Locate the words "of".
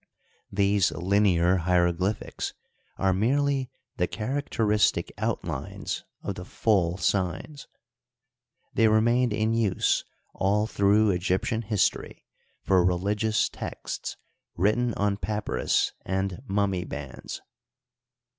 6.23-6.33